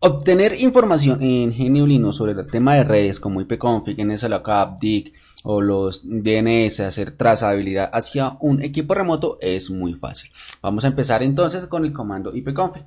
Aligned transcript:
Obtener 0.00 0.52
información 0.60 1.20
en 1.24 1.50
GNU 1.50 1.84
Linux 1.84 2.16
sobre 2.16 2.30
el 2.30 2.48
tema 2.48 2.76
de 2.76 2.84
redes 2.84 3.18
como 3.18 3.40
ipconfig, 3.40 3.98
nslookup, 3.98 4.78
DIC 4.80 5.12
o 5.42 5.60
los 5.60 6.02
DNS, 6.04 6.78
hacer 6.80 7.16
trazabilidad 7.16 7.90
hacia 7.92 8.36
un 8.38 8.62
equipo 8.62 8.94
remoto 8.94 9.38
es 9.40 9.70
muy 9.70 9.94
fácil. 9.94 10.30
Vamos 10.62 10.84
a 10.84 10.88
empezar 10.88 11.24
entonces 11.24 11.66
con 11.66 11.84
el 11.84 11.92
comando 11.92 12.32
ipconfig. 12.32 12.84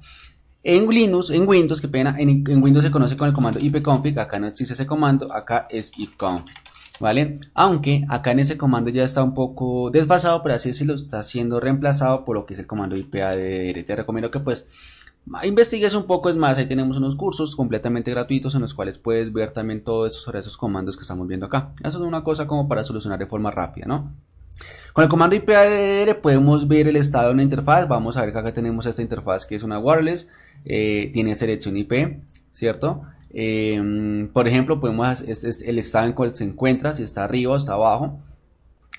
En 0.63 0.87
Linux, 0.87 1.31
en 1.31 1.45
Windows, 1.45 1.81
qué 1.81 1.89
pena, 1.89 2.15
en, 2.17 2.63
Windows 2.63 2.85
se 2.85 2.91
conoce 2.91 3.17
con 3.17 3.27
el 3.27 3.33
comando 3.33 3.59
ipconfig, 3.59 4.17
acá 4.17 4.39
no 4.39 4.47
existe 4.47 4.73
ese 4.73 4.85
comando, 4.85 5.33
acá 5.33 5.67
es 5.69 5.91
ifconfig. 5.97 6.55
¿Vale? 7.01 7.39
Aunque 7.55 8.05
acá 8.07 8.31
en 8.31 8.39
ese 8.39 8.57
comando 8.57 8.89
ya 8.89 9.03
está 9.03 9.21
un 9.21 9.33
poco 9.33 9.89
desfasado, 9.89 10.41
pero 10.43 10.55
así 10.55 10.71
se 10.71 10.85
lo 10.85 10.93
está 10.93 11.23
siendo 11.23 11.59
reemplazado 11.59 12.23
por 12.23 12.37
lo 12.37 12.45
que 12.45 12.53
es 12.53 12.59
el 12.59 12.67
comando 12.67 12.95
ipaddr. 12.95 13.83
Te 13.83 13.95
recomiendo 13.97 14.31
que 14.31 14.39
pues 14.39 14.67
Investigues 15.43 15.93
un 15.93 16.05
poco, 16.05 16.29
es 16.29 16.35
más, 16.35 16.57
ahí 16.57 16.65
tenemos 16.65 16.97
unos 16.97 17.15
cursos 17.15 17.55
completamente 17.55 18.11
gratuitos 18.11 18.55
en 18.55 18.61
los 18.61 18.73
cuales 18.73 18.97
puedes 18.97 19.31
ver 19.31 19.51
también 19.51 19.83
todo 19.83 20.05
eso 20.05 20.19
sobre 20.19 20.39
esos 20.39 20.57
comandos 20.57 20.97
que 20.97 21.03
estamos 21.03 21.27
viendo 21.27 21.45
acá. 21.45 21.71
Eso 21.83 21.99
es 21.99 22.03
una 22.03 22.23
cosa 22.23 22.47
como 22.47 22.67
para 22.67 22.83
solucionar 22.83 23.19
de 23.19 23.27
forma 23.27 23.51
rápida, 23.51 23.85
¿no? 23.85 24.11
Con 24.93 25.03
el 25.03 25.09
comando 25.09 25.35
IPADR 25.35 26.19
podemos 26.21 26.67
ver 26.67 26.87
el 26.87 26.97
estado 26.97 27.27
de 27.27 27.33
una 27.33 27.43
interfaz. 27.43 27.87
Vamos 27.87 28.17
a 28.17 28.21
ver 28.21 28.33
que 28.33 28.39
acá 28.39 28.53
tenemos 28.53 28.85
esta 28.85 29.01
interfaz 29.01 29.45
que 29.45 29.55
es 29.55 29.63
una 29.63 29.79
wireless, 29.79 30.27
eh, 30.65 31.11
tiene 31.13 31.35
selección 31.35 31.77
IP, 31.77 32.19
¿cierto? 32.51 33.03
Em, 33.29 34.27
por 34.33 34.47
ejemplo, 34.47 34.81
podemos 34.81 35.21
es, 35.21 35.43
es 35.43 35.61
el 35.61 35.79
estado 35.79 36.07
en 36.07 36.13
cual 36.13 36.35
se 36.35 36.43
encuentra, 36.43 36.93
si 36.93 37.03
está 37.03 37.23
arriba 37.23 37.53
o 37.53 37.57
está 37.57 37.73
abajo. 37.73 38.19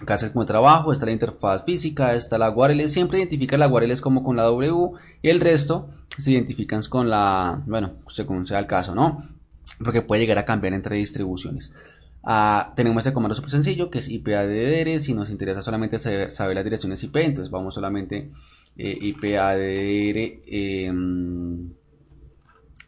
Acá 0.00 0.16
se 0.16 0.26
encuentra 0.26 0.58
abajo, 0.58 0.92
está 0.92 1.06
la 1.06 1.12
interfaz 1.12 1.64
física, 1.64 2.14
está 2.14 2.38
la 2.38 2.50
wireless, 2.50 2.92
siempre 2.92 3.18
identifica 3.18 3.58
la 3.58 3.68
wireless 3.68 4.00
como 4.00 4.24
con 4.24 4.36
la 4.36 4.44
W 4.44 4.98
y 5.20 5.28
el 5.28 5.40
resto 5.40 5.90
se 6.18 6.32
identifican 6.32 6.82
con 6.88 7.08
la, 7.08 7.62
bueno, 7.66 7.94
según 8.08 8.46
sea 8.46 8.58
el 8.58 8.66
caso, 8.66 8.94
¿no? 8.94 9.28
Porque 9.82 10.02
puede 10.02 10.22
llegar 10.22 10.38
a 10.38 10.44
cambiar 10.44 10.74
entre 10.74 10.96
distribuciones. 10.96 11.72
Ah, 12.24 12.72
tenemos 12.76 13.00
este 13.00 13.12
comando 13.12 13.34
súper 13.34 13.50
sencillo 13.50 13.90
que 13.90 13.98
es 13.98 14.08
IPADDR, 14.08 15.00
si 15.00 15.12
nos 15.14 15.30
interesa 15.30 15.62
solamente 15.62 15.98
saber, 15.98 16.54
las 16.54 16.64
direcciones 16.64 17.02
IP, 17.02 17.16
entonces 17.16 17.50
vamos 17.50 17.74
solamente 17.74 18.30
eh, 18.76 18.98
IPADDR 19.00 20.42
em, 20.46 21.70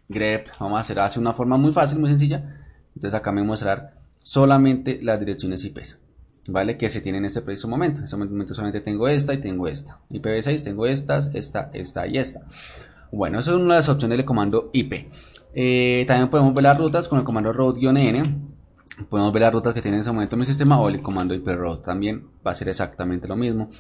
grep, 0.09 0.49
vamos 0.61 0.79
a 0.79 0.81
hacer 0.83 1.01
hace 1.01 1.19
una 1.19 1.33
forma 1.33 1.57
muy 1.57 1.73
fácil, 1.73 1.99
muy 1.99 2.11
sencilla, 2.11 2.65
entonces 2.95 3.19
acá 3.19 3.33
me 3.33 3.41
voy 3.41 3.47
a 3.47 3.51
mostrar 3.51 3.95
solamente 4.23 5.01
las 5.03 5.19
direcciones 5.19 5.65
IP. 5.65 5.79
¿vale? 6.49 6.77
Que 6.77 6.91
se 6.91 7.01
tiene 7.01 7.19
en 7.19 7.25
este 7.25 7.43
preciso 7.43 7.69
momento. 7.69 7.99
En 7.99 8.05
este 8.05 8.17
momento 8.17 8.55
solamente 8.55 8.81
tengo 8.81 9.09
esta 9.09 9.35
y 9.35 9.39
tengo 9.39 9.67
esta. 9.69 9.99
IPv6 10.11 10.65
tengo 10.65 10.87
estas, 10.87 11.31
esta, 11.35 11.71
esta 11.73 12.07
y 12.07 12.19
esta. 12.19 12.43
Bueno, 13.15 13.39
esa 13.39 13.53
es 13.53 13.57
una 13.57 13.75
de 13.75 13.79
las 13.79 13.89
opciones 13.89 14.19
del 14.19 14.27
comando 14.27 14.71
IP. 14.73 15.09
Eh, 15.55 16.05
también 16.09 16.29
podemos 16.31 16.53
ver 16.53 16.65
las 16.65 16.77
rutas 16.77 17.07
con 17.07 17.21
el 17.21 17.25
comando 17.25 17.53
route-n. 17.53 18.23
Podemos 19.09 19.33
ver 19.33 19.43
las 19.43 19.53
rutas 19.53 19.73
que 19.73 19.81
tiene 19.81 19.99
en 19.99 20.01
ese 20.01 20.11
momento 20.11 20.37
mi 20.37 20.45
sistema 20.45 20.81
o 20.81 20.89
el 20.89 21.01
comando 21.01 21.33
IP 21.33 21.47
route 21.47 21.85
también 21.85 22.27
va 22.45 22.51
a 22.51 22.55
ser 22.57 22.69
exactamente 22.69 23.29
lo 23.29 23.37
mismo. 23.37 23.71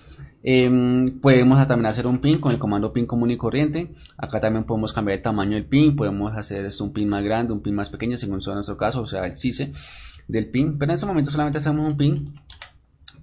Em, 0.44 1.18
podemos 1.20 1.66
también 1.66 1.86
hacer 1.86 2.06
un 2.06 2.20
pin 2.20 2.38
con 2.38 2.52
el 2.52 2.60
comando 2.60 2.92
pin 2.92 3.06
común 3.06 3.32
y 3.32 3.36
corriente. 3.36 3.92
Acá 4.16 4.40
también 4.40 4.64
podemos 4.66 4.92
cambiar 4.92 5.16
el 5.16 5.22
tamaño 5.22 5.54
del 5.54 5.66
pin. 5.66 5.96
Podemos 5.96 6.32
hacer 6.36 6.70
un 6.80 6.92
pin 6.92 7.08
más 7.08 7.24
grande, 7.24 7.52
un 7.52 7.60
pin 7.60 7.74
más 7.74 7.90
pequeño 7.90 8.16
según 8.16 8.40
sea 8.40 8.54
nuestro 8.54 8.76
caso, 8.76 9.02
o 9.02 9.06
sea 9.08 9.26
el 9.26 9.36
CISE 9.36 9.72
del 10.28 10.48
pin. 10.48 10.78
Pero 10.78 10.92
en 10.92 10.94
este 10.94 11.06
momento 11.06 11.32
solamente 11.32 11.58
hacemos 11.58 11.90
un 11.90 11.96
pin 11.96 12.34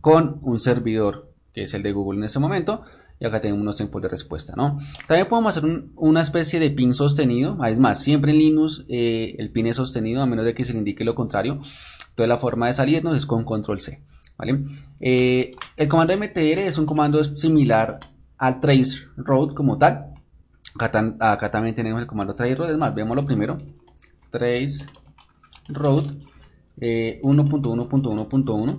con 0.02 0.40
un 0.42 0.60
servidor 0.60 1.32
que 1.54 1.64
es 1.64 1.74
el 1.74 1.84
de 1.84 1.94
Google 1.94 2.20
en 2.20 2.26
este 2.26 2.40
momento 2.40 2.84
y 3.22 3.26
acá 3.26 3.40
tenemos 3.40 3.62
unos 3.62 3.78
tiempos 3.78 4.02
de 4.02 4.10
respuesta, 4.10 4.56
¿no? 4.58 4.80
También 5.08 5.28
podemos 5.28 5.56
hacer 5.56 5.70
una 5.96 6.22
especie 6.22 6.60
de 6.60 6.72
pin 6.72 6.96
sostenido, 6.96 7.64
es 7.66 7.78
más, 7.78 8.02
siempre 8.02 8.32
en 8.32 8.40
Linux 8.40 8.84
eh, 8.90 9.36
el 9.38 9.52
pin 9.52 9.68
es 9.68 9.76
sostenido 9.76 10.24
a 10.24 10.26
menos 10.26 10.44
de 10.44 10.56
que 10.56 10.66
se 10.66 10.74
le 10.74 10.80
indique 10.80 11.06
lo 11.06 11.14
contrario, 11.14 11.54
entonces 12.10 12.28
la 12.28 12.40
forma 12.40 12.66
de 12.66 12.74
salirnos 12.74 13.16
es 13.16 13.28
con 13.28 13.44
control 13.44 13.80
C. 13.80 14.02
Eh, 15.00 15.52
el 15.78 15.88
comando 15.88 16.18
mtr 16.18 16.40
es 16.40 16.80
un 16.80 16.88
comando 16.88 17.24
similar 17.24 18.00
al 18.40 18.60
trace 18.60 18.98
road 19.18 19.54
como 19.54 19.78
tal, 19.78 20.16
acá, 20.80 21.52
también 21.52 21.76
tenemos 21.76 22.02
el 22.02 22.08
comando 22.08 22.34
trace 22.34 22.56
road, 22.56 22.72
es 22.72 22.78
más, 22.78 22.96
lo 22.96 23.26
primero, 23.26 23.60
trace 24.32 24.88
road 25.68 26.06
1.1.1.1 26.80 28.72
eh, 28.72 28.78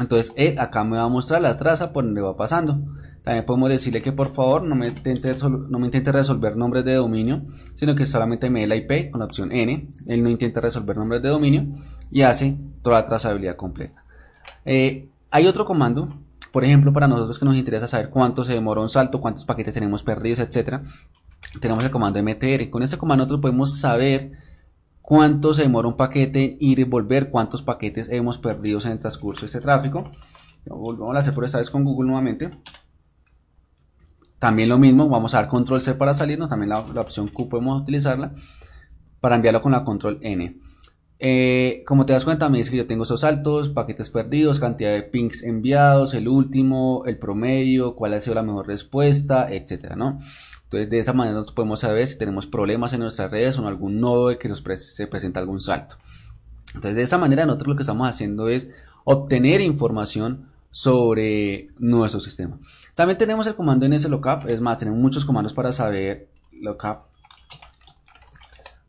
entonces 0.00 0.58
acá 0.58 0.82
me 0.82 0.96
va 0.96 1.04
a 1.04 1.08
mostrar 1.08 1.40
la 1.40 1.56
traza 1.56 1.92
por 1.92 2.04
donde 2.04 2.20
va 2.20 2.36
pasando 2.36 2.80
también 3.28 3.44
podemos 3.44 3.68
decirle 3.68 4.00
que 4.00 4.10
por 4.10 4.32
favor 4.32 4.62
no 4.62 4.74
me, 4.74 4.86
intente 4.86 5.36
no 5.42 5.78
me 5.78 5.84
intente 5.84 6.10
resolver 6.12 6.56
nombres 6.56 6.82
de 6.86 6.94
dominio, 6.94 7.42
sino 7.74 7.94
que 7.94 8.06
solamente 8.06 8.48
me 8.48 8.60
dé 8.60 8.66
la 8.66 8.76
IP 8.76 9.10
con 9.10 9.18
la 9.18 9.26
opción 9.26 9.52
N. 9.52 9.90
Él 10.06 10.22
no 10.22 10.30
intenta 10.30 10.62
resolver 10.62 10.96
nombres 10.96 11.20
de 11.20 11.28
dominio 11.28 11.66
y 12.10 12.22
hace 12.22 12.56
toda 12.80 13.02
la 13.02 13.06
trazabilidad 13.06 13.54
completa. 13.54 14.02
Eh, 14.64 15.10
hay 15.30 15.46
otro 15.46 15.66
comando, 15.66 16.08
por 16.52 16.64
ejemplo, 16.64 16.90
para 16.90 17.06
nosotros 17.06 17.38
que 17.38 17.44
nos 17.44 17.58
interesa 17.58 17.86
saber 17.86 18.08
cuánto 18.08 18.46
se 18.46 18.54
demora 18.54 18.80
un 18.80 18.88
salto, 18.88 19.20
cuántos 19.20 19.44
paquetes 19.44 19.74
tenemos 19.74 20.02
perdidos, 20.02 20.38
etcétera. 20.38 20.84
Tenemos 21.60 21.84
el 21.84 21.90
comando 21.90 22.22
mtr. 22.22 22.70
Con 22.70 22.82
ese 22.82 22.96
comando 22.96 23.24
nosotros 23.24 23.42
podemos 23.42 23.78
saber 23.78 24.32
cuánto 25.02 25.52
se 25.52 25.64
demora 25.64 25.86
un 25.86 25.98
paquete 25.98 26.56
ir 26.60 26.78
y 26.78 26.84
volver, 26.84 27.28
cuántos 27.28 27.60
paquetes 27.60 28.08
hemos 28.08 28.38
perdido 28.38 28.80
en 28.86 28.92
el 28.92 28.98
transcurso 28.98 29.42
de 29.42 29.48
este 29.48 29.60
tráfico. 29.60 30.10
Volvamos 30.64 31.14
a 31.14 31.18
hacer 31.18 31.34
por 31.34 31.44
esta 31.44 31.58
vez 31.58 31.68
con 31.68 31.84
Google 31.84 32.06
nuevamente. 32.06 32.50
También 34.38 34.68
lo 34.68 34.78
mismo, 34.78 35.08
vamos 35.08 35.34
a 35.34 35.38
dar 35.38 35.48
control 35.48 35.80
C 35.80 35.94
para 35.94 36.14
salirnos, 36.14 36.48
también 36.48 36.70
la, 36.70 36.80
opción 37.00 37.28
Q 37.28 37.48
podemos 37.48 37.82
utilizarla 37.82 38.32
para 39.20 39.34
enviarlo 39.34 39.62
con 39.62 39.72
la 39.72 39.84
control 39.84 40.18
N. 40.22 40.56
Eh, 41.20 41.82
como 41.84 42.06
te 42.06 42.12
das 42.12 42.24
cuenta, 42.24 42.48
me 42.48 42.58
dice 42.58 42.70
que 42.70 42.76
yo 42.76 42.86
tengo 42.86 43.02
esos 43.02 43.22
saltos, 43.22 43.70
paquetes 43.70 44.10
perdidos, 44.10 44.60
cantidad 44.60 44.92
de 44.92 45.02
pings 45.02 45.42
enviados, 45.42 46.14
el 46.14 46.28
último, 46.28 47.02
el 47.06 47.18
promedio, 47.18 47.96
cuál 47.96 48.14
ha 48.14 48.20
sido 48.20 48.36
la 48.36 48.44
mejor 48.44 48.68
respuesta, 48.68 49.52
etcétera, 49.52 49.96
¿no? 49.96 50.20
Entonces, 50.64 50.90
de 50.90 50.98
esa 50.98 51.14
manera 51.14 51.34
nosotros 51.34 51.56
podemos 51.56 51.80
saber 51.80 52.06
si 52.06 52.18
tenemos 52.18 52.46
problemas 52.46 52.92
en 52.92 53.00
nuestras 53.00 53.30
redes 53.30 53.58
o 53.58 53.62
en 53.62 53.68
algún 53.68 54.00
nodo 54.00 54.28
de 54.28 54.38
que 54.38 54.48
nos 54.48 54.62
se 54.62 55.06
presenta 55.08 55.40
algún 55.40 55.60
salto. 55.60 55.96
Entonces, 56.74 56.94
de 56.94 57.02
esa 57.02 57.18
manera 57.18 57.46
nosotros 57.46 57.68
lo 57.68 57.76
que 57.76 57.82
estamos 57.82 58.08
haciendo 58.08 58.48
es 58.48 58.70
obtener 59.04 59.62
información 59.62 60.50
sobre 60.70 61.68
nuestro 61.78 62.20
sistema. 62.20 62.58
También 62.94 63.18
tenemos 63.18 63.46
el 63.46 63.54
comando 63.54 63.88
nslookup, 63.88 64.48
es 64.48 64.60
más, 64.60 64.78
tenemos 64.78 65.00
muchos 65.00 65.24
comandos 65.24 65.54
para 65.54 65.72
saber 65.72 66.28
lookup, 66.52 67.08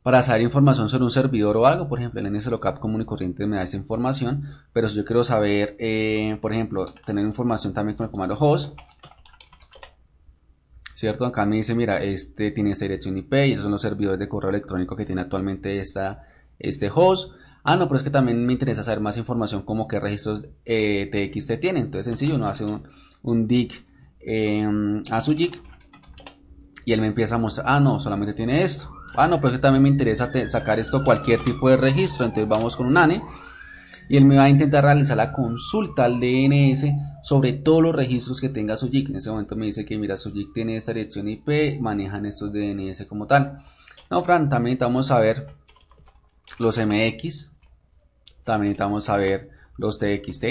para 0.04 0.24
saber 0.24 0.42
información 0.42 0.90
sobre 0.90 1.04
un 1.04 1.12
servidor 1.12 1.58
o 1.58 1.66
algo, 1.66 1.88
por 1.88 2.00
ejemplo, 2.00 2.20
el 2.20 2.32
nslookup 2.32 2.80
común 2.80 3.02
y 3.02 3.06
corriente 3.06 3.46
me 3.46 3.58
da 3.58 3.64
esa 3.64 3.78
información, 3.78 4.44
pero 4.74 4.90
si 4.90 4.96
yo 4.96 5.06
quiero 5.06 5.24
saber, 5.24 5.76
eh, 5.80 6.38
por 6.42 6.54
ejemplo, 6.54 6.86
tener 7.06 7.26
información 7.26 7.74
también 7.74 7.96
con 7.96 8.06
el 8.06 8.12
comando 8.12 8.38
host, 8.40 8.76
¿cierto? 11.00 11.26
Acá 11.26 11.46
me 11.46 11.56
dice, 11.56 11.76
mira, 11.76 12.04
este 12.04 12.52
tiene 12.52 12.72
esta 12.72 12.84
dirección 12.84 13.18
IP 13.18 13.34
y 13.34 13.52
esos 13.54 13.64
son 13.64 13.72
los 13.72 13.82
servidores 13.82 14.20
de 14.20 14.28
correo 14.28 14.50
electrónico 14.50 14.98
que 14.98 15.06
tiene 15.06 15.22
actualmente 15.22 15.80
esta, 15.80 16.28
este 16.60 16.92
host. 16.94 17.32
Ah, 17.64 17.76
no, 17.76 17.88
pero 17.88 17.98
es 17.98 18.04
que 18.04 18.10
también 18.10 18.46
me 18.46 18.54
interesa 18.54 18.84
saber 18.84 19.02
más 19.02 19.18
información 19.18 19.64
como 19.64 19.88
qué 19.88 20.00
registros 20.00 20.50
eh, 20.66 21.10
TXT 21.12 21.60
tiene. 21.60 21.82
Entonces, 21.82 22.06
sencillo, 22.06 22.36
uno 22.36 22.48
hace 22.48 22.66
un, 22.66 22.84
un 23.22 23.48
dig 23.48 23.86
em, 24.20 25.02
a 25.12 25.22
su 25.22 25.36
jig 25.36 25.62
y 26.86 26.94
él 26.94 27.02
me 27.02 27.08
empieza 27.08 27.36
a 27.36 27.38
mostrar, 27.38 27.68
ah, 27.70 27.80
no, 27.80 28.00
solamente 28.00 28.34
tiene 28.34 28.64
esto. 28.64 28.92
Ah, 29.16 29.28
no, 29.28 29.38
pero 29.38 29.50
es 29.50 29.54
que 29.56 29.62
también 29.62 29.84
me 29.84 29.90
interesa 29.90 30.32
sacar 30.48 30.80
esto 30.80 31.04
cualquier 31.04 31.44
tipo 31.44 31.70
de 31.70 31.78
registro. 31.78 32.26
Entonces, 32.26 32.48
vamos 32.48 32.76
con 32.76 32.88
un 32.88 32.98
ANE 32.98 33.22
y 34.08 34.18
él 34.18 34.26
me 34.26 34.38
va 34.38 34.46
a 34.46 34.50
intentar 34.50 34.84
realizar 34.84 35.18
la 35.18 35.32
consulta 35.32 36.06
al 36.06 36.20
DNS 36.20 36.86
sobre 37.22 37.54
todos 37.54 37.84
los 37.84 37.96
registros 37.96 38.42
que 38.42 38.50
tenga 38.50 38.76
su 38.76 38.90
jig. 38.90 39.10
En 39.10 39.18
ese 39.18 39.30
momento 39.30 39.56
me 39.56 39.68
dice 39.68 39.86
que, 39.86 39.98
mira, 39.98 40.18
su 40.18 40.32
jig 40.32 40.52
tiene 40.54 40.78
esta 40.78 40.94
dirección 40.94 41.28
IP, 41.28 41.80
manejan 41.80 42.26
estos 42.26 42.52
DNS 42.52 43.06
como 43.06 43.28
tal. 43.28 43.62
No, 44.10 44.24
Fran, 44.24 44.50
también 44.50 44.78
vamos 44.80 45.12
a 45.12 45.20
ver 45.20 45.46
los 46.60 46.78
MX, 46.78 47.52
también 48.44 48.70
necesitamos 48.70 49.06
saber 49.06 49.50
los 49.78 49.98
TXT 49.98 50.46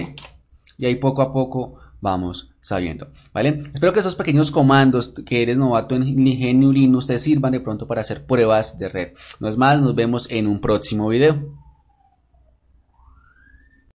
y 0.78 0.86
ahí 0.86 0.96
poco 0.96 1.22
a 1.22 1.32
poco 1.32 1.76
vamos 2.00 2.50
sabiendo, 2.60 3.08
¿vale? 3.32 3.60
Espero 3.72 3.92
que 3.92 4.00
esos 4.00 4.14
pequeños 4.14 4.50
comandos 4.50 5.14
que 5.26 5.42
eres 5.42 5.56
novato 5.56 5.94
en 5.94 6.02
GNU 6.02 6.72
Linux 6.72 7.06
te 7.06 7.18
sirvan 7.18 7.52
de 7.52 7.60
pronto 7.60 7.86
para 7.86 8.00
hacer 8.00 8.24
pruebas 8.24 8.78
de 8.78 8.88
red. 8.88 9.12
No 9.40 9.48
es 9.48 9.56
más, 9.56 9.80
nos 9.80 9.94
vemos 9.94 10.30
en 10.30 10.46
un 10.46 10.60
próximo 10.60 11.08
video. 11.08 11.67